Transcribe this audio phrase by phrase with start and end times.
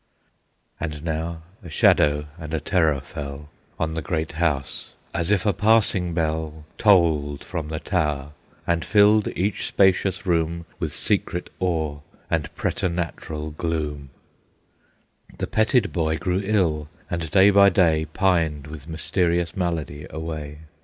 [0.79, 5.53] And now a shadow and a terror fell On the great house, as if a
[5.53, 8.31] passing bell Tolled from the tower,
[8.65, 11.99] and filled each spacious room With secret awe,
[12.31, 14.09] and preternatural gloom;
[15.37, 20.61] The petted boy grew ill, and day by day Pined with mysterious malady away.